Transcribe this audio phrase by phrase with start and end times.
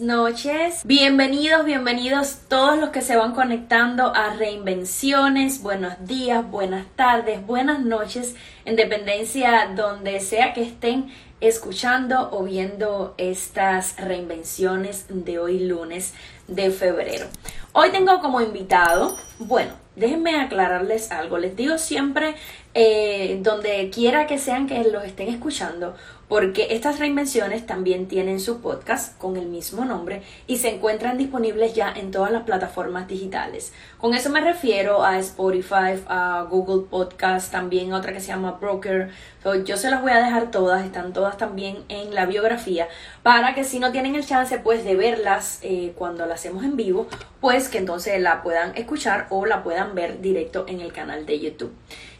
[0.00, 0.82] noches.
[0.84, 5.62] Bienvenidos, bienvenidos todos los que se van conectando a Reinvenciones.
[5.62, 8.34] Buenos días, buenas tardes, buenas noches,
[8.64, 16.14] en dependencia donde sea que estén escuchando o viendo estas reinvenciones de hoy lunes
[16.48, 17.26] de febrero.
[17.72, 21.38] Hoy tengo como invitado, bueno, déjenme aclararles algo.
[21.38, 22.36] Les digo siempre,
[22.74, 25.94] eh, donde quiera que sean que los estén escuchando,
[26.28, 31.74] porque estas reinvenciones también tienen su podcast con el mismo nombre y se encuentran disponibles
[31.74, 33.72] ya en todas las plataformas digitales.
[33.98, 39.10] Con eso me refiero a Spotify, a Google Podcast, también otra que se llama Broker.
[39.64, 42.88] yo se las voy a dejar todas, están todas también en la biografía,
[43.22, 46.76] para que si no tienen el chance pues de verlas eh, cuando las hacemos en
[46.76, 47.06] vivo,
[47.40, 51.38] pues que entonces la puedan escuchar o la puedan ver directo en el canal de
[51.38, 51.72] YouTube.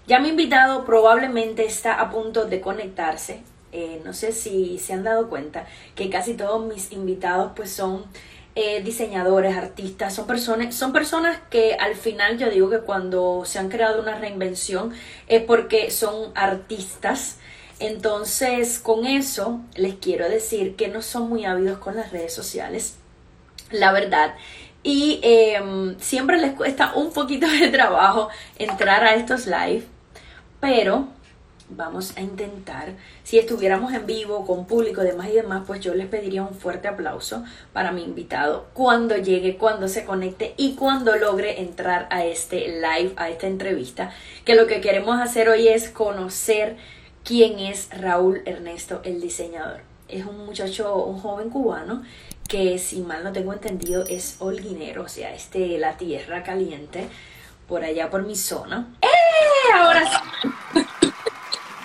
[0.07, 3.43] Ya mi invitado probablemente está a punto de conectarse
[3.77, 8.07] eh, no sé si se han dado cuenta que casi todos mis invitados pues son
[8.55, 13.59] eh, diseñadores, artistas, son personas, son personas que al final yo digo que cuando se
[13.59, 14.95] han creado una reinvención
[15.29, 17.37] es porque son artistas.
[17.79, 22.97] Entonces, con eso les quiero decir que no son muy ávidos con las redes sociales,
[23.71, 24.37] la verdad.
[24.83, 29.85] Y em, siempre les cuesta un poquito de trabajo entrar a estos live,
[30.61, 31.09] pero
[31.69, 32.95] vamos a intentar.
[33.25, 36.89] Si estuviéramos en vivo, con público, demás y demás, pues yo les pediría un fuerte
[36.89, 42.81] aplauso para mi invitado cuando llegue, cuando se conecte y cuando logre entrar a este
[42.81, 44.13] live, a esta entrevista.
[44.45, 46.77] Que lo que queremos hacer hoy es conocer
[47.25, 49.81] quién es Raúl Ernesto, el diseñador.
[50.09, 52.03] Es un muchacho, un joven cubano
[52.49, 57.09] que, si mal no tengo entendido, es holguinero, o sea, este, la tierra caliente,
[57.67, 58.95] por allá por mi zona.
[59.03, 59.73] ¡Eh!
[59.75, 60.81] Ahora sí.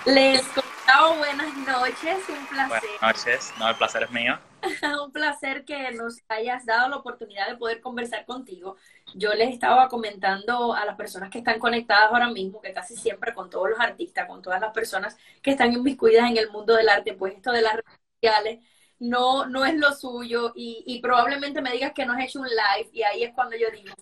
[0.04, 2.80] Les contaba buenas noches, un placer.
[2.80, 4.36] Buenas noches, no, el placer es mío.
[5.04, 8.76] un placer que nos hayas dado la oportunidad de poder conversar contigo.
[9.14, 13.32] Yo les estaba comentando a las personas que están conectadas ahora mismo, que casi siempre
[13.32, 16.88] con todos los artistas, con todas las personas que están inmiscuidas en el mundo del
[16.88, 18.64] arte, pues esto de las redes sociales
[18.98, 22.48] no, no es lo suyo y, y probablemente me digas que no has hecho un
[22.48, 23.94] live y ahí es cuando yo digo,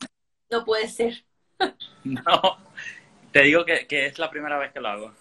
[0.50, 1.24] no puede ser.
[2.04, 2.56] no,
[3.32, 5.19] te digo que, que es la primera vez que lo hago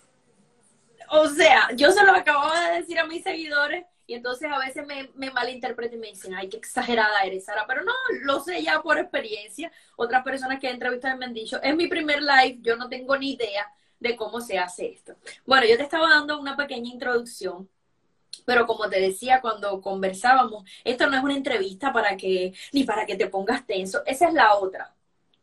[1.12, 4.88] o sea, yo se lo acababa de decir a mis seguidores y entonces a veces
[4.88, 7.66] me, me malinterpretan y me dicen, ay, qué exagerada eres, Sara.
[7.68, 7.94] Pero no,
[8.24, 9.72] lo sé ya por experiencia.
[9.96, 13.16] Otras personas que he entrevistado me han dicho, es mi primer live, yo no tengo
[13.18, 15.16] ni idea de cómo se hace esto.
[15.46, 17.70] Bueno, yo te estaba dando una pequeña introducción.
[18.46, 23.06] Pero como te decía cuando conversábamos, esto no es una entrevista para que, ni para
[23.06, 24.96] que te pongas tenso, esa es la otra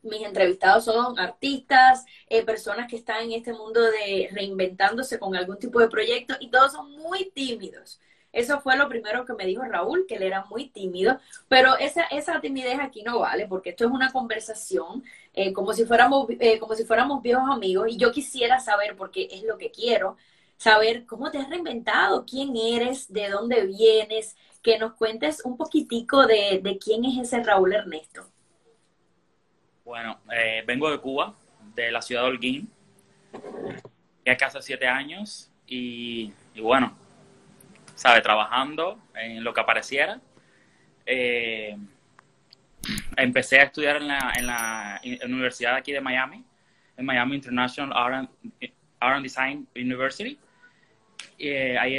[0.06, 5.58] mis entrevistados son artistas, eh, personas que están en este mundo de reinventándose con algún
[5.58, 8.00] tipo de proyecto y todos son muy tímidos.
[8.32, 11.18] Eso fue lo primero que me dijo Raúl, que él era muy tímido,
[11.48, 15.02] pero esa, esa timidez aquí no vale, porque esto es una conversación
[15.32, 19.28] eh, como, si fuéramos, eh, como si fuéramos viejos amigos y yo quisiera saber, porque
[19.30, 20.18] es lo que quiero,
[20.58, 26.26] saber cómo te has reinventado, quién eres, de dónde vienes, que nos cuentes un poquitico
[26.26, 28.26] de, de quién es ese Raúl Ernesto.
[29.86, 31.32] Bueno, eh, vengo de Cuba,
[31.76, 32.68] de la ciudad de Holguín,
[34.24, 36.92] ya hace siete años y, bueno,
[37.94, 40.20] sabe, trabajando en lo que apareciera.
[41.06, 41.76] Eh,
[43.16, 46.44] empecé a estudiar en la, en la, universidad aquí de Miami,
[46.96, 48.28] en Miami International Art
[49.00, 50.36] and, Design University.
[51.38, 51.96] Y eh, ahí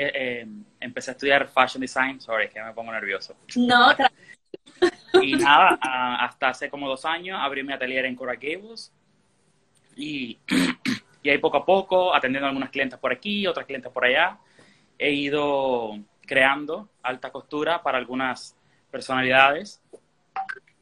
[0.82, 2.20] empecé a estudiar Fashion Design.
[2.20, 3.38] Sorry, que me pongo nervioso.
[3.56, 3.96] No,
[5.22, 5.78] y nada,
[6.20, 8.94] hasta hace como dos años abrí mi atelier en Coral Gables
[9.96, 10.38] y,
[11.24, 14.38] y ahí poco a poco, atendiendo a algunas clientes por aquí, otras clientes por allá,
[14.98, 18.56] he ido creando alta costura para algunas
[18.92, 19.82] personalidades,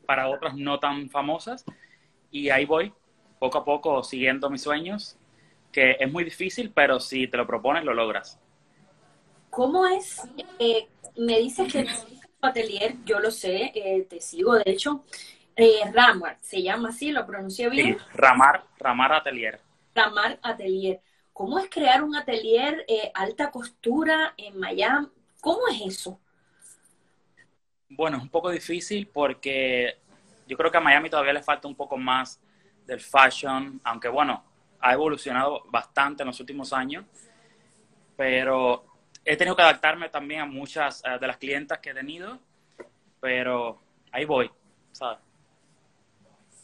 [0.05, 1.65] para otras no tan famosas
[2.31, 2.93] y ahí voy,
[3.39, 5.17] poco a poco, siguiendo mis sueños,
[5.71, 8.39] que es muy difícil, pero si te lo propones, lo logras.
[9.49, 10.21] ¿Cómo es?
[10.59, 11.87] Eh, me dices que
[12.45, 15.03] atelier, yo lo sé, eh, te sigo, de hecho,
[15.55, 17.97] eh, Ramar, se llama así, lo pronuncié bien.
[18.13, 19.59] Ramar, Ramar Atelier.
[19.93, 21.01] Ramar Atelier.
[21.31, 25.07] ¿Cómo es crear un atelier eh, alta costura en Miami?
[25.41, 26.19] ¿Cómo es eso?
[27.89, 29.97] Bueno, es un poco difícil porque
[30.47, 32.39] yo creo que a Miami todavía le falta un poco más
[32.85, 34.43] del fashion, aunque bueno,
[34.79, 37.05] ha evolucionado bastante en los últimos años,
[38.15, 38.85] pero
[39.25, 42.39] he tenido que adaptarme también a muchas eh, de las clientas que he tenido,
[43.19, 43.81] pero
[44.11, 44.49] ahí voy,
[44.91, 45.19] ¿sabes?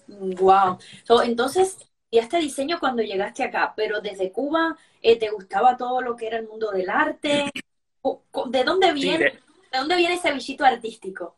[0.08, 0.78] Wow.
[1.24, 1.78] entonces,
[2.10, 6.28] y este diseño cuando llegaste acá, pero desde Cuba, eh, ¿te gustaba todo lo que
[6.28, 7.50] era el mundo del arte?
[8.48, 9.78] ¿De dónde viene, de...
[9.78, 11.38] dónde viene ese bichito artístico?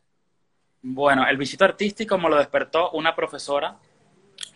[0.81, 3.77] Bueno, el bichito artístico me lo despertó una profesora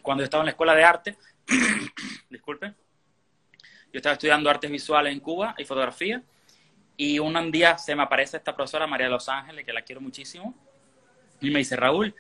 [0.02, 1.18] cuando yo estaba en la escuela de arte.
[2.30, 2.74] Disculpe.
[3.94, 6.22] Yo estaba estudiando artes visuales en Cuba y fotografía.
[7.00, 10.56] Y un día se me aparece esta profesora, María Los Ángeles, que la quiero muchísimo.
[11.40, 12.16] Y me dice, Raúl,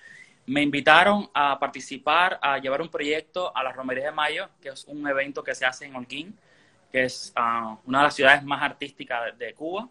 [0.45, 4.85] me invitaron a participar, a llevar un proyecto a la Romería de Mayo, que es
[4.85, 6.37] un evento que se hace en Holguín,
[6.91, 9.89] que es ah, una de las ciudades más artísticas de, Cuba,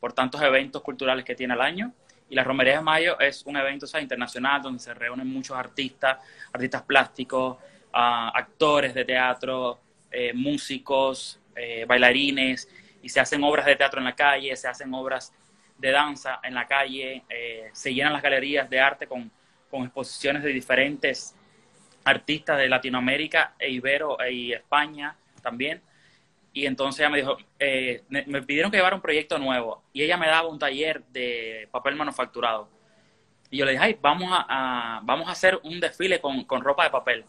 [0.00, 1.92] por tantos eventos culturales que tiene al año.
[2.28, 6.18] Y la Romería de Mayo es un evento internacional donde se reúnen muchos artistas,
[6.52, 7.58] artistas plásticos,
[7.92, 9.78] ah, actores de teatro,
[10.10, 12.68] eh, músicos, eh, bailarines,
[13.04, 15.32] y se hacen obras de teatro en la calle, se hacen obras
[15.78, 19.30] de danza en la calle, eh, se llenan las galerías de arte con
[19.74, 21.34] con exposiciones de diferentes
[22.04, 25.82] artistas de Latinoamérica e Ibero y España también.
[26.52, 30.16] Y entonces ella me dijo, eh, me pidieron que llevara un proyecto nuevo y ella
[30.16, 32.68] me daba un taller de papel manufacturado.
[33.50, 36.84] Y yo le dije, ay, vamos a, vamos a hacer un desfile con, con, ropa
[36.84, 37.24] de papel.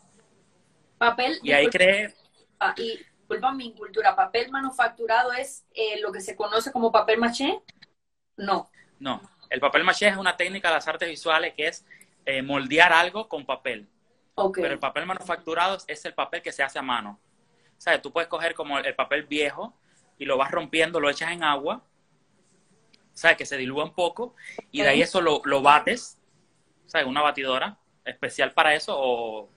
[1.00, 1.40] Papel.
[1.42, 2.14] Y ahí creé...
[2.60, 7.18] Ah, y disculpa mi cultura, papel manufacturado es eh, lo que se conoce como papel
[7.18, 7.60] maché.
[8.38, 8.70] No.
[9.00, 9.20] No,
[9.50, 11.86] el papel maché es una técnica de las artes visuales que es
[12.26, 13.88] eh, moldear algo con papel.
[14.54, 17.20] Pero el papel manufacturado es el papel que se hace a mano.
[17.78, 18.02] ¿Sabes?
[18.02, 19.74] Tú puedes coger como el papel viejo
[20.18, 21.82] y lo vas rompiendo, lo echas en agua,
[23.14, 23.38] ¿sabes?
[23.38, 24.36] Que se dilúa un poco
[24.72, 26.20] y de ahí eso lo, lo bates,
[26.86, 27.08] ¿sabes?
[27.08, 29.50] Una batidora especial para eso o,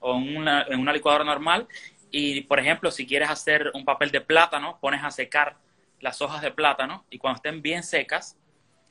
[0.00, 1.68] o una, en una licuadora normal.
[2.16, 5.56] Y, por ejemplo, si quieres hacer un papel de plátano, pones a secar
[5.98, 8.36] las hojas de plátano y cuando estén bien secas,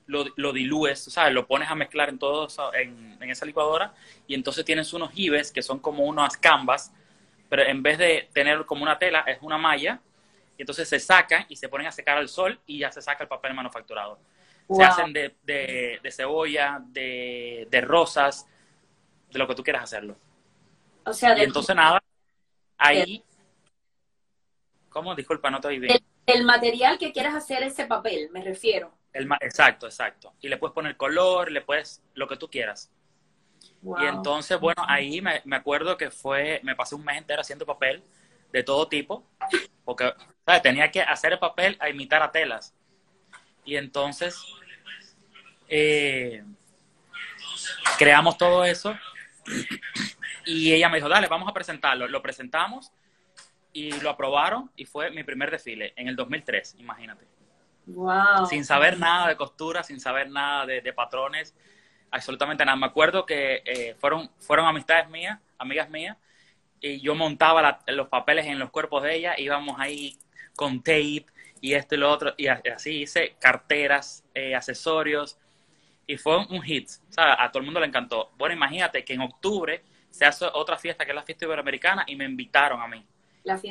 [0.08, 1.34] lo, lo dilúes, ¿sabes?
[1.34, 3.94] Lo pones a mezclar en todo en, en, esa licuadora
[4.28, 6.92] y entonces tienes unos jibes que son como unas canvas,
[7.48, 10.02] pero en vez de tener como una tela, es una malla
[10.58, 13.24] y entonces se sacan y se ponen a secar al sol y ya se saca
[13.24, 14.19] el papel manufacturado.
[14.69, 18.50] Se hacen de, de, cebolla, de, de, rosas,
[19.31, 20.18] de lo que tú quieras hacerlo.
[21.06, 22.02] O sea, y entonces nada,
[22.83, 23.24] ahí...
[24.89, 25.15] ¿Cómo?
[25.15, 25.97] Disculpa, no te oí bien.
[26.27, 28.94] el material que quieras hacer ese papel, me refiero
[29.41, 30.33] exacto, exacto.
[30.41, 32.91] Y le puedes poner color, le puedes lo que tú quieras.
[34.00, 37.65] Y entonces, bueno, ahí me, me, acuerdo que fue, me pasé un mes entero haciendo
[37.65, 38.03] papel
[38.51, 39.25] de todo tipo,
[39.83, 40.13] porque
[40.62, 42.74] tenía que hacer el papel a imitar a telas.
[43.65, 44.41] Y entonces,
[45.68, 46.44] eh,
[47.97, 48.97] creamos todo eso
[50.45, 52.07] y ella me dijo, dale, vamos a presentarlo.
[52.07, 52.92] Lo presentamos
[53.72, 57.25] y lo aprobaron y fue mi primer desfile en el 2003, imagínate.
[58.50, 61.54] Sin saber nada de costura, sin saber nada de, patrones,
[62.12, 62.78] absolutamente nada.
[62.78, 66.18] Me acuerdo que eh, fueron, fueron amistades mías, amigas mías,
[66.80, 70.18] y yo montaba los papeles en los cuerpos de ellas, íbamos ahí
[70.56, 71.25] con tape
[71.60, 75.38] y esto y lo otro, y así hice carteras, eh, accesorios,
[76.06, 78.31] y fue un hit, A todo el mundo le encantó.
[78.38, 82.15] Bueno, imagínate que en octubre se hace otra fiesta que es la fiesta iberoamericana y
[82.15, 83.04] me invitaron a mí.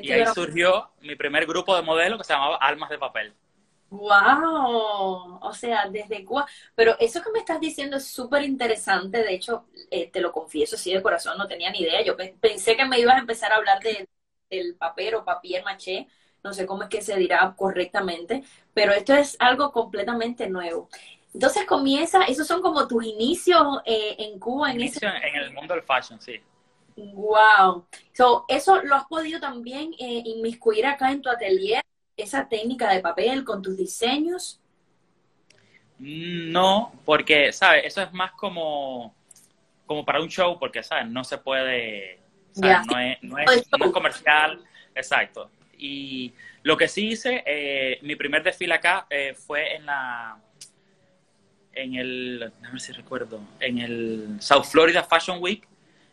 [0.01, 3.33] y ahí surgió mi primer grupo de modelos que se llamaba Almas de Papel.
[3.91, 6.47] Wow, o sea, desde Cuba.
[6.75, 9.19] Pero eso que me estás diciendo es súper interesante.
[9.23, 12.03] De hecho, eh, te lo confieso, sí, de corazón, no tenía ni idea.
[12.03, 14.09] Yo pensé que me ibas a empezar a hablar de,
[14.51, 16.09] del papel o papier maché.
[16.43, 18.43] No sé cómo es que se dirá correctamente,
[18.75, 20.89] pero esto es algo completamente nuevo.
[21.35, 24.71] Entonces comienza, esos son como tus inicios eh, en Cuba.
[24.71, 26.41] En, Inicio en el mundo del fashion, sí.
[26.97, 27.87] Wow.
[28.13, 31.83] So, ¿Eso lo has podido también eh, inmiscuir acá en tu atelier?
[32.17, 34.61] esa técnica de papel con tus diseños?
[35.99, 37.85] No, porque, ¿sabes?
[37.85, 39.15] Eso es más como,
[39.87, 41.07] como para un show, porque, ¿sabes?
[41.09, 42.19] No se puede,
[42.57, 44.61] No, es, no, es, comercial,
[44.95, 45.51] exacto.
[45.79, 50.39] Y lo que sí hice, eh, mi primer desfile acá eh, fue en la,
[51.75, 55.67] en el, ver si recuerdo, en el South Florida Fashion Week,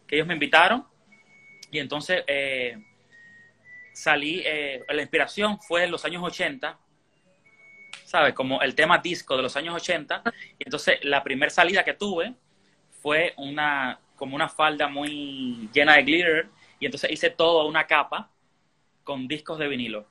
[0.07, 0.85] que ellos me invitaron.
[1.71, 2.77] Y entonces eh,
[3.93, 6.77] salí, eh, la inspiración fue en los años 80,
[8.05, 8.33] ¿sabes?
[8.33, 10.23] Como el tema disco de los años 80.
[10.57, 12.33] Y entonces la primera salida que tuve
[13.01, 16.49] fue una, como una falda muy llena de glitter.
[16.79, 18.31] Y entonces hice todo una capa
[19.03, 20.07] con discos de vinilo.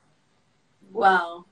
[0.91, 1.45] Wow.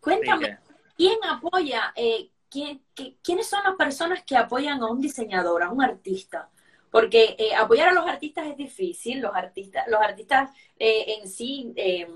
[0.00, 0.58] Cuéntame,
[0.96, 6.50] ¿quién apoya, eh, quiénes son las personas que apoyan a un diseñador, a un artista?
[6.90, 11.72] porque eh, apoyar a los artistas es difícil, los artistas, los artistas eh, en sí
[11.76, 12.08] eh,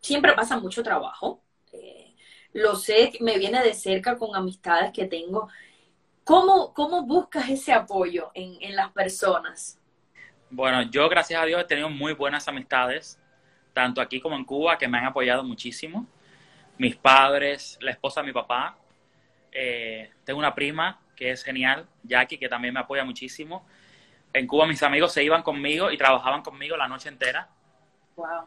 [0.00, 1.42] siempre pasan mucho trabajo.
[2.52, 5.48] lo sé, me viene de cerca con amistades que tengo.
[6.22, 9.78] ¿Cómo, cómo buscas ese apoyo en, en las personas?
[10.48, 13.18] Bueno, yo gracias a Dios he tenido muy buenas amistades,
[13.72, 16.06] tanto aquí como en Cuba, que me han apoyado muchísimo.
[16.78, 18.78] Mis padres, la esposa de mi papá,
[20.24, 23.66] tengo una prima que es genial, Jackie, que también me apoya muchísimo.
[24.32, 27.48] En Cuba mis amigos se iban conmigo y trabajaban conmigo la noche entera.
[28.16, 28.46] Wow.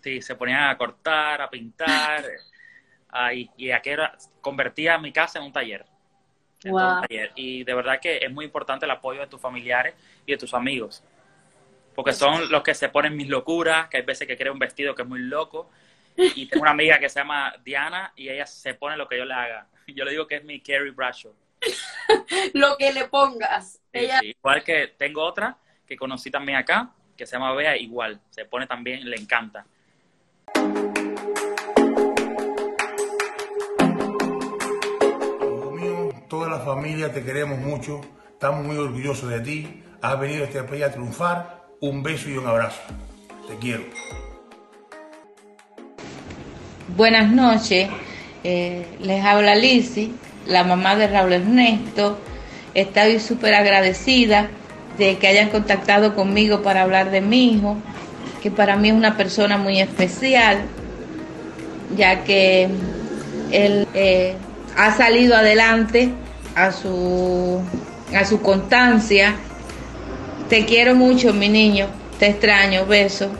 [0.00, 2.24] Sí, se ponían a cortar, a pintar,
[3.10, 5.84] ahí, y aquí era, convertía mi casa en un taller.
[6.64, 7.02] Wow.
[7.02, 7.32] taller.
[7.34, 10.54] Y de verdad que es muy importante el apoyo de tus familiares y de tus
[10.54, 11.04] amigos.
[11.94, 14.94] Porque son los que se ponen mis locuras, que hay veces que creo un vestido
[14.94, 15.70] que es muy loco.
[16.16, 19.24] Y tengo una amiga que se llama Diana y ella se pone lo que yo
[19.24, 19.66] le haga.
[19.94, 21.32] Yo le digo que es mi Carrie Bradshaw.
[22.54, 23.80] Lo que le pongas.
[23.92, 24.34] Ella, sí.
[24.38, 28.20] Igual que tengo otra que conocí también acá, que se llama Bea, igual.
[28.30, 29.64] Se pone también, le encanta.
[35.40, 40.44] Hijo mío, toda la familia te queremos mucho, estamos muy orgullosos de ti, has venido
[40.44, 42.82] a este país a triunfar, un beso y un abrazo,
[43.48, 43.84] te quiero.
[46.88, 47.88] Buenas noches,
[48.44, 50.12] eh, les habla Lizzy,
[50.46, 52.18] la mamá de Raúl Ernesto.
[52.74, 54.48] Estoy súper agradecida
[54.98, 57.76] de que hayan contactado conmigo para hablar de mi hijo,
[58.42, 60.58] que para mí es una persona muy especial,
[61.96, 62.68] ya que
[63.50, 64.34] él eh,
[64.76, 66.10] ha salido adelante
[66.54, 67.60] a su,
[68.14, 69.34] a su constancia.
[70.48, 71.86] Te quiero mucho, mi niño,
[72.18, 73.30] te extraño, beso.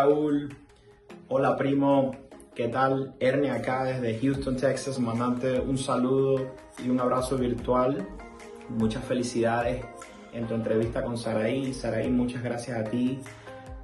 [0.00, 0.48] Raúl,
[1.28, 2.12] hola primo,
[2.54, 3.14] ¿qué tal?
[3.20, 8.08] Ernie acá desde Houston, Texas, mandante un saludo y un abrazo virtual.
[8.70, 9.84] Muchas felicidades
[10.32, 11.74] en tu entrevista con Saraí.
[11.74, 13.20] Saraí, muchas gracias a ti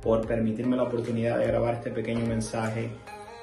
[0.00, 2.88] por permitirme la oportunidad de grabar este pequeño mensaje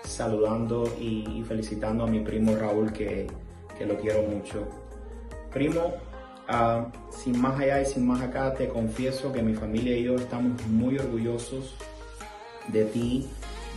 [0.03, 3.27] saludando y, y felicitando a mi primo Raúl que,
[3.77, 4.67] que lo quiero mucho.
[5.51, 5.93] Primo,
[6.47, 10.15] ah, sin más allá y sin más acá, te confieso que mi familia y yo
[10.15, 11.75] estamos muy orgullosos
[12.67, 13.25] de ti,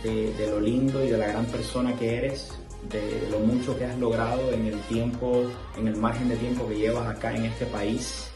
[0.03, 2.51] de, de lo lindo y de la gran persona que eres,
[2.89, 5.43] de lo mucho que has logrado en el tiempo,
[5.77, 8.29] en el margen de tiempo que llevas acá en este país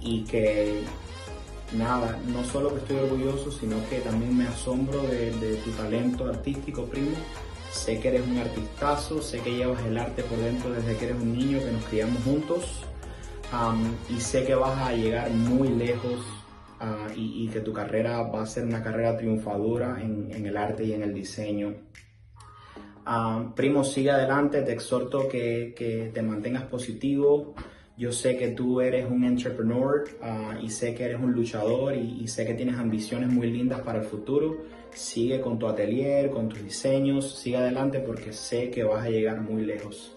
[0.00, 0.82] y que
[1.72, 6.84] nada, no solo que estoy orgulloso, sino que también me asombro de, tu talento artístico,
[6.84, 7.16] primo.
[7.72, 11.20] Sé que eres un artistazo, sé que llevas el arte por dentro desde que eres
[11.20, 12.64] un niño, que nos criamos juntos.
[14.08, 16.20] Y sé que vas a llegar muy lejos
[16.84, 20.92] ah, y, que tu carrera va a ser una carrera triunfadora en, el arte y
[20.92, 21.74] en el diseño.
[23.06, 27.54] Ah, primo, sigue adelante, te exhorto que, que te mantengas positivo.
[27.96, 32.26] Yo sé que tú eres un entrepreneur ah, y sé que eres un luchador y
[32.28, 34.64] sé que tienes ambiciones muy lindas para el futuro.
[34.92, 39.40] Sigue con tu atelier, con tus diseños, sigue adelante porque sé que vas a llegar
[39.40, 40.13] muy lejos.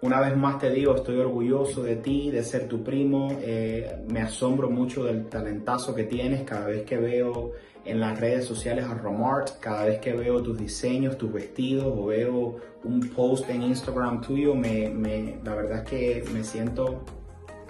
[0.00, 3.36] Una vez más te digo, estoy orgulloso de ti, de ser tu primo.
[3.40, 7.52] eh, me asombro mucho del talentazo que tienes cada vez que veo
[7.84, 12.06] en las redes sociales a Romart, cada vez que veo tus diseños, tus vestidos o
[12.06, 17.02] veo un post en Instagram tuyo, me, me- la verdad es que me siento,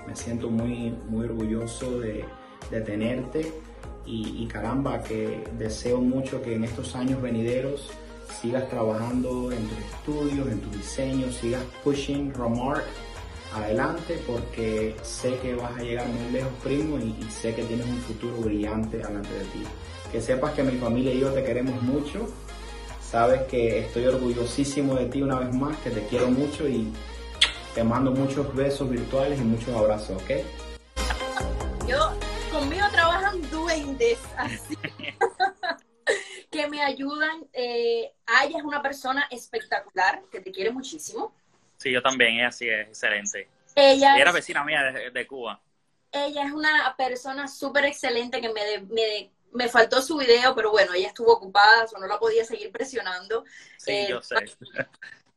[0.06, 2.24] me siento muy, muy orgulloso de,
[2.70, 3.52] de tenerte
[4.04, 7.90] y, y caramba, que deseo mucho que en estos años venideros
[8.40, 12.84] sigas trabajando en tus estudios, en tus diseños, sigas pushing Romart
[13.54, 17.86] adelante porque sé que vas a llegar muy lejos, primo, y, y sé que tienes
[17.86, 19.64] un futuro brillante delante de ti.
[20.12, 22.28] Que sepas que mi familia y yo te queremos mucho.
[23.02, 26.92] Sabes que estoy orgullosísimo de ti una vez más, que te quiero mucho y
[27.74, 30.30] te mando muchos besos virtuales y muchos abrazos, ¿ok?
[31.88, 32.10] yo,
[32.52, 34.76] conmigo trabajan duendes, así
[36.58, 37.46] que me ayudan.
[37.52, 38.12] Eh,
[38.44, 41.32] ella es una persona espectacular, que te quiere muchísimo.
[41.76, 43.48] Sí, yo también, ella sí es excelente.
[43.76, 45.60] Ella era es- vecina mía de, de Cuba.
[46.10, 50.70] ella es una persona súper excelente que me, de- me, me faltó su video, pero
[50.72, 53.44] bueno, ella estuvo ocupada, o no la podía seguir presionando.
[53.76, 54.36] Sí, Eh, yo sé.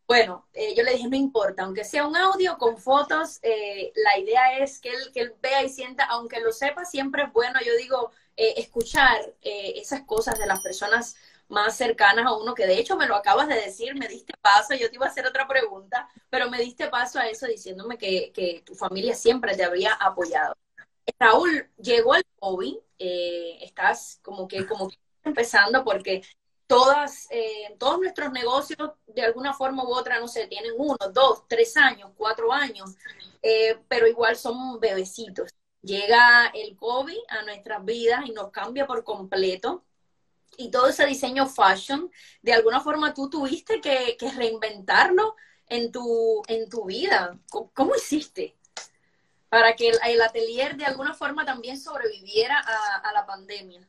[0.08, 4.18] Bueno, eh, yo le dije, no importa, aunque sea un audio con fotos, eh, la
[4.20, 7.58] idea es que él, que él vea y sienta, aunque lo sepa, siempre es bueno,
[7.66, 11.16] yo digo, eh, escuchar eh, esas cosas de las personas
[11.50, 14.74] más cercanas a uno, que de hecho me lo acabas de decir, me diste paso,
[14.74, 18.32] yo te iba a hacer otra pregunta, pero me diste paso a eso diciéndome que,
[18.34, 20.56] que tu familia siempre te habría apoyado.
[21.20, 26.22] Raúl, llegó el COVID, eh, estás como que, como que empezando porque
[26.68, 31.44] todas, eh, todos nuestros negocios de alguna forma u otra, no sé, tienen uno, dos,
[31.48, 32.96] tres años, cuatro años,
[33.42, 35.50] eh, pero igual son bebecitos.
[35.82, 39.84] Llega el COVID a nuestras vidas y nos cambia por completo.
[40.58, 42.12] Y todo ese diseño fashion,
[42.42, 45.36] de alguna forma tú tuviste que, reinventarlo
[45.68, 47.38] en tu, en tu vida.
[47.50, 48.56] ¿Cómo, cómo hiciste?
[49.52, 53.86] para que el, atelier de alguna forma también sobreviviera a, la pandemia?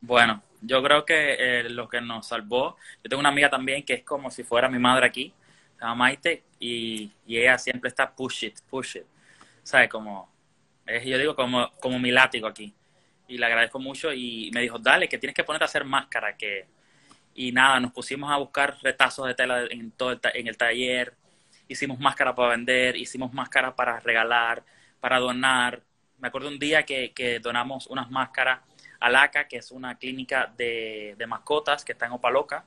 [0.00, 3.94] Bueno, yo creo que eh, lo que nos salvó, yo tengo una amiga también que
[3.94, 5.32] es como si fuera mi madre aquí,
[5.76, 9.04] se llama Maite, y, ella siempre está push it, push it,
[9.62, 9.88] ¿sabes?
[9.88, 10.28] Como,
[10.86, 12.74] yo digo como, como mi látigo aquí,
[13.28, 16.36] y le agradezco mucho, y me dijo, dale, que tienes que ponerte a hacer máscara,
[16.36, 16.66] que,
[17.34, 21.14] y nada, nos pusimos a buscar retazos de tela en, todo el, en el taller,
[21.68, 24.62] hicimos máscara para vender, hicimos máscara para regalar,
[25.00, 25.82] para donar.
[26.18, 28.60] Me acuerdo un día que, que donamos unas máscaras
[29.00, 32.64] a LACA, que es una clínica de, de mascotas que está en Opaloca.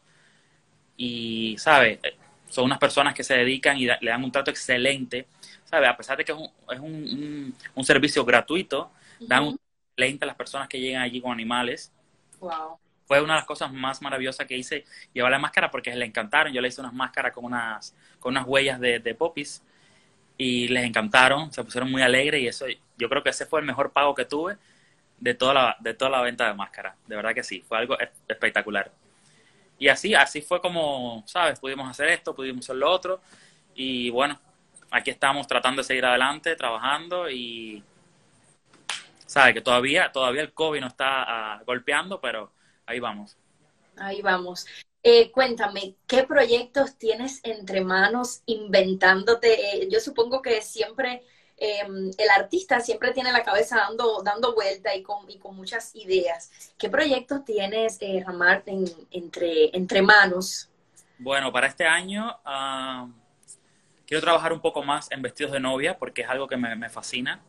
[0.95, 1.99] Y, ¿sabes?
[2.03, 2.15] Eh,
[2.49, 5.27] son unas personas que se dedican y le dan un trato excelente.
[5.69, 5.89] ¿Sabes?
[5.89, 9.59] A pesar de que es un, es un, un, servicio gratuito, dan un
[9.89, 11.91] excelente a las personas que llegan allí con animales.
[12.39, 14.83] Wow fue una de las cosas más maravillosas que hice
[15.13, 16.51] llevar la máscara porque le encantaron.
[16.51, 19.63] Yo le hice unas máscaras con unas, con unas huellas de, de popis
[20.37, 22.65] y les encantaron, se pusieron muy alegres y eso,
[22.97, 24.57] yo creo que ese fue el mejor pago que tuve
[25.19, 26.95] de toda la, de toda la venta de máscara.
[27.07, 27.97] De verdad que sí, fue algo
[28.27, 28.91] espectacular.
[29.79, 31.59] Y así, así fue como, ¿sabes?
[31.59, 33.21] Pudimos hacer esto, pudimos hacer lo otro
[33.73, 34.37] y bueno,
[34.91, 37.83] aquí estamos tratando de seguir adelante, trabajando y,
[39.25, 39.53] ¿sabes?
[39.53, 42.51] Que todavía, todavía el COVID nos está ah, golpeando, pero
[42.85, 43.37] ahí vamos.
[43.97, 44.65] Ahí vamos.
[45.03, 49.83] Eh, cuéntame, ¿qué proyectos tienes entre manos inventándote?
[49.83, 51.23] Eh, yo supongo que siempre
[51.55, 55.95] em, el artista siempre tiene la cabeza dando, dando vuelta y con, y con muchas
[55.95, 56.51] ideas.
[56.77, 58.63] ¿Qué proyectos tienes, eh, Ramar,
[59.11, 60.69] entre, entre manos?
[61.19, 63.07] Bueno, para este año ah,
[64.07, 66.89] quiero trabajar un poco más en vestidos de novia porque es algo que me, me
[66.89, 67.41] fascina.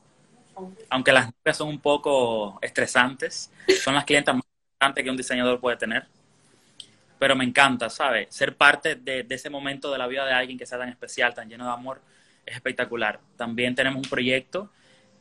[0.91, 4.45] Aunque las novias son un poco estresantes, son las clientas más
[4.95, 6.07] que un diseñador puede tener.
[7.19, 8.29] Pero me encanta, ¿sabes?
[8.31, 11.49] Ser parte de, ese momento de la vida de alguien que sea tan especial, tan
[11.49, 12.01] lleno de amor,
[12.45, 13.21] es espectacular.
[13.37, 14.71] También tenemos un proyecto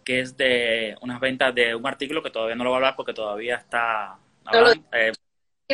[0.03, 2.95] que es de unas ventas de un artículo que todavía no lo voy a hablar
[2.95, 4.17] porque todavía está...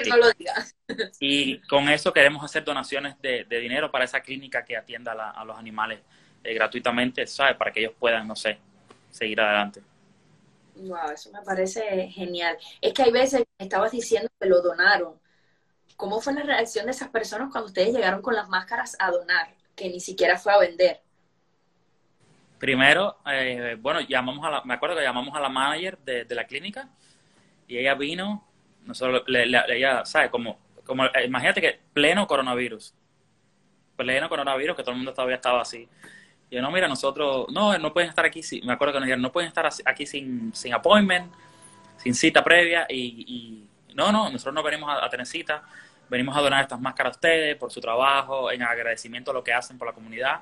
[0.10, 0.75] No lo, digas.
[1.19, 5.58] Y con eso queremos hacer donaciones de, dinero para esa clínica que atienda a, los
[5.58, 5.99] animales
[6.43, 7.56] eh, gratuitamente, ¿sabes?
[7.56, 8.58] Para que ellos puedan, no sé,
[9.10, 9.82] seguir adelante.
[10.75, 12.58] Wow, eso me parece genial.
[12.82, 15.19] Es que hay veces que estabas diciendo que lo donaron.
[15.95, 19.53] ¿Cómo fue la reacción de esas personas cuando ustedes llegaron con las máscaras a donar,
[19.75, 21.01] que ni siquiera fue a vender?
[22.58, 26.47] Primero, eh, bueno, llamamos a la, me acuerdo que llamamos a la manager de, la
[26.47, 26.89] clínica
[27.67, 28.47] y ella vino,
[28.86, 30.30] nosotros, le, ella, ¿sabe?
[30.30, 32.93] Como, como, eh, imagínate que pleno coronavirus,
[33.96, 35.88] pleno coronavirus, que todo el mundo todavía estaba así.
[36.50, 39.22] Y yo, no, mira, nosotros, no, no pueden estar aquí, me acuerdo que nos dijeron,
[39.22, 41.32] no pueden estar aquí sin, sin appointment,
[41.98, 43.65] sin cita previa, y,
[43.96, 45.63] no, no, nosotros no venimos a, tener cita,
[46.10, 49.54] venimos a donar estas máscaras a ustedes por su trabajo, en agradecimiento a lo que
[49.54, 50.41] hacen por la comunidad.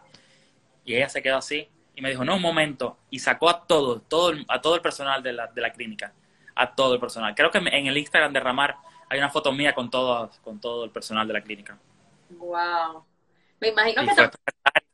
[0.86, 4.00] Y ella se quedó así y me dijo, no, un momento, y sacó a todo,
[4.02, 6.14] todo a todo el personal de la, de la clínica,
[6.56, 7.34] a todo el personal.
[7.36, 8.78] Creo que en el Instagram de Ramar
[9.10, 11.78] hay una foto mía con todo, con todo el personal de la clínica.
[12.30, 13.04] Wow.
[13.60, 14.30] Me imagino que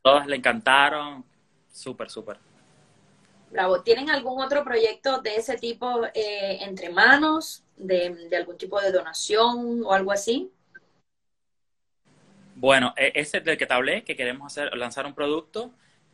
[0.02, 1.24] todas le encantaron.
[1.70, 2.38] Súper, súper.
[3.50, 3.82] Bravo.
[3.82, 7.64] ¿Tienen algún otro proyecto de ese tipo eh, entre manos?
[7.76, 10.50] De, algún tipo de donación o algo así?
[12.56, 15.70] Bueno, e, ese del que te hablé, que queremos hacer, lanzar un producto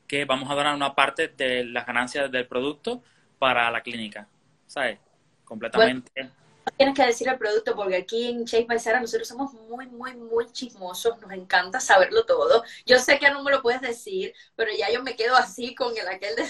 [0.07, 3.03] que vamos a donar una parte de las ganancias del producto
[3.39, 4.29] para la clínica,
[4.67, 4.99] ¿sabes?
[5.45, 6.31] Completamente.
[6.77, 10.51] Tienes que decir el producto porque aquí en Chase Paisara nosotros somos muy, muy, muy
[10.51, 12.65] chismosos, nos encanta saberlo todo.
[12.87, 15.97] Yo sé que no me lo puedes decir, pero ya yo me quedo así con
[15.97, 16.45] el aquel de...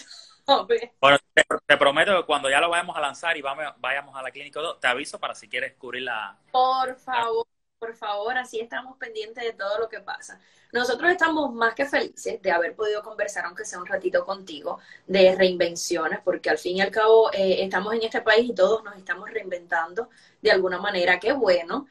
[1.00, 1.18] Bueno,
[1.66, 4.61] te, prometo que cuando ya lo vayamos a lanzar y vamos, vayamos a la clínica,
[4.78, 6.38] te aviso para si quieres cubrir la...
[6.52, 7.46] Por favor
[7.78, 10.40] por favor, así estamos pendientes de todo lo que pasa.
[10.72, 15.34] Nosotros estamos más que felices de haber podido conversar, aunque sea un ratito contigo, de
[15.34, 18.96] reinvenciones, porque al fin y al cabo eh, estamos en este país y todos nos
[18.96, 20.08] estamos reinventando
[20.40, 21.20] de alguna manera.
[21.20, 21.87] Qué bueno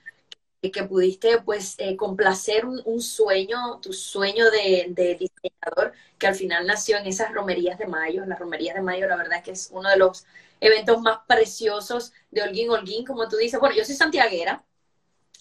[0.71, 6.65] que pudiste pues eh, complacer un, sueño, tu sueño de, de, diseñador, que al final
[6.65, 8.25] nació en esas romerías de mayo.
[8.25, 10.25] Las romerías de mayo, la verdad es que es uno de los
[10.61, 13.59] eventos más preciosos de Holguín Holguín, como tú dices.
[13.59, 14.63] Bueno, yo soy santiaguera,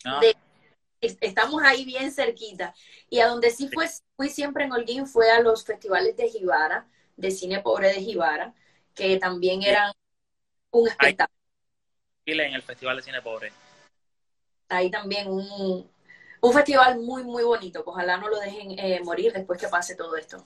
[0.05, 0.21] Ah.
[1.01, 2.75] estamos ahí bien cerquita.
[3.09, 6.87] Y a donde sí fue, fui siempre en Holguín fue a los festivales de Jibara,
[7.17, 8.55] de cine pobre de Jibara,
[8.95, 9.93] que también eran
[10.71, 11.37] un espectáculo.
[12.27, 13.53] en el Festival de Cine Pobre.
[14.69, 15.91] Ahí también un,
[16.41, 17.83] un festival muy, muy bonito.
[17.85, 20.43] Ojalá no lo dejen eh, morir después que pase todo esto.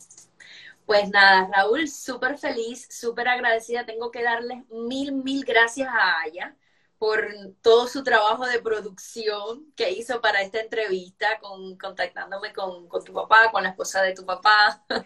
[0.84, 3.84] Pues nada, Raúl, súper feliz, súper agradecida.
[3.84, 6.56] Tengo que darles mil, mil gracias a Aya
[6.98, 7.26] por
[7.62, 13.50] todo su trabajo de producción que hizo para esta entrevista, con, contactándome con, tu papá,
[13.50, 14.82] con la esposa de tu papá.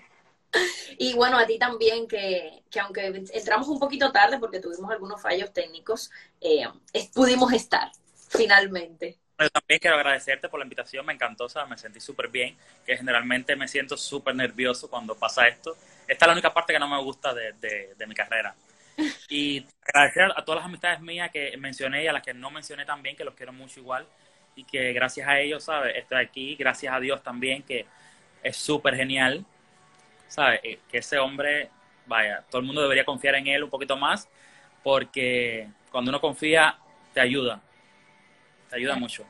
[0.99, 5.23] Y bueno, a ti también, que, que aunque entramos un poquito tarde porque tuvimos algunos
[5.23, 6.65] fallos técnicos, eh,
[7.15, 7.93] pudimos estar
[8.29, 9.17] finalmente.
[9.39, 12.57] Yo también quiero agradecerte por la invitación, me encantó, o sea, me sentí súper bien,
[12.85, 15.77] que generalmente me siento súper nervioso cuando pasa esto.
[16.09, 18.53] Esta es la única parte que no me gusta de, de, de mi carrera.
[19.29, 22.85] Y agradecer a todas las amistades mías que mencioné y a las que no mencioné
[22.85, 24.07] también, que los quiero mucho igual,
[24.55, 25.97] y que gracias a ellos, ¿sabes?
[25.97, 27.87] Estoy aquí, gracias a Dios también, que
[28.43, 29.45] es súper genial,
[30.29, 30.61] ¿sabes?
[30.63, 31.71] Eh, que ese hombre,
[32.07, 34.29] vaya, todo el mundo debería confiar en él un poquito más,
[34.83, 36.79] porque cuando uno confía,
[37.15, 37.61] te ayuda,
[38.69, 39.25] te ayuda mucho.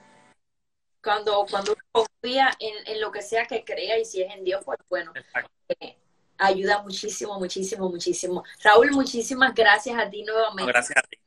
[1.03, 4.44] Cuando, cuando uno confía en, en lo que sea que crea y si es en
[4.44, 5.12] Dios, pues bueno,
[5.81, 5.96] eh,
[6.40, 8.44] ayuda muchísimo, muchísimo, muchísimo.
[8.62, 10.72] Raúl, muchísimas gracias a ti nuevamente.
[10.72, 11.18] gracias a ti.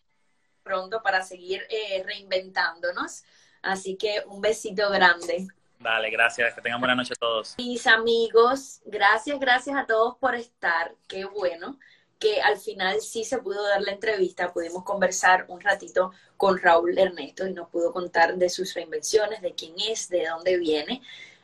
[0.63, 3.23] Pronto para seguir eh, reinventándonos.
[3.62, 5.47] Así que un besito grande.
[5.80, 6.54] Dale, gracias.
[6.54, 7.56] Que tengan buena noche todos.
[7.58, 10.95] Mis amigos, gracias, gracias a todos por estar.
[11.08, 11.78] Qué bueno
[12.19, 16.97] que al final sí se pudo dar la entrevista, pudimos conversar un ratito con Raúl
[16.97, 21.02] Ernesto y nos pudo contar de sus reinvenciones, de quién es, de dónde viene.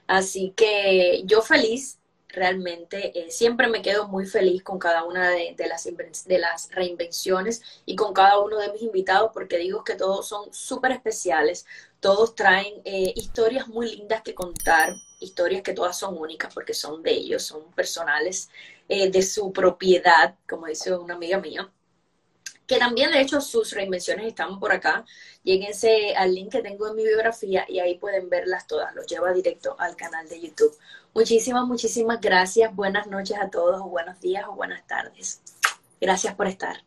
[0.08, 2.00] Así que yo feliz
[2.30, 5.84] realmente eh, siempre me quedo muy feliz con cada una de, las,
[6.26, 10.54] de las reinvenciones y con cada uno de mis invitados porque digo que todos son
[10.54, 11.66] súper especiales,
[12.00, 17.04] todos traen eh, historias muy lindas que contar, historias que todas son únicas porque son
[17.04, 18.50] de ellos, son personales
[18.88, 21.70] eh, de su propiedad, como dice una amiga mía
[22.70, 25.04] que también de hecho sus reinvenciones están por acá.
[25.44, 28.94] Lléguense al link que tengo en mi biografía y ahí pueden verlas todas.
[28.94, 30.78] Los lleva directo al canal de YouTube.
[31.14, 32.76] Muchísimas, muchísimas gracias.
[32.76, 35.42] Buenas noches a todos, o buenos días, o buenas tardes.
[36.00, 36.84] Gracias por estar.